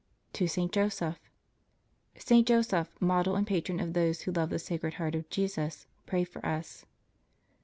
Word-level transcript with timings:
TO 0.33 0.47
SAINT 0.47 0.71
JOSEPH. 0.71 1.19
Saint 2.17 2.47
Joseph, 2.47 2.89
model 2.99 3.35
and 3.35 3.45
patron 3.45 3.79
of 3.79 3.93
those 3.93 4.21
who 4.21 4.31
love 4.31 4.49
the 4.49 4.57
Sacred 4.57 4.95
Heart 4.95 5.13
of 5.13 5.29
Jesus, 5.29 5.85
pray 6.07 6.23
for 6.23 6.43
us. 6.43 6.87